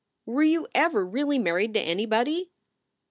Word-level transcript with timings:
Were 0.25 0.41
you 0.41 0.67
ever 0.73 1.05
really 1.05 1.37
married 1.37 1.75
to 1.75 1.79
anybody?" 1.79 2.49